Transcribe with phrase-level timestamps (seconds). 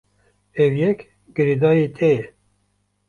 [0.63, 0.99] Ev yek
[1.35, 2.23] girêdayî te ye.